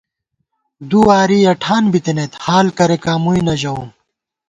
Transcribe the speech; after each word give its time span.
دُو 0.89 0.99
واری 1.07 1.39
یَہ 1.45 1.53
ٹھان 1.61 1.83
بِتنئیت، 1.91 2.31
حال 2.45 2.67
کریکان 2.77 3.17
مُوئی 3.23 3.41
نہ 3.47 3.53
ژَوُم 3.61 3.87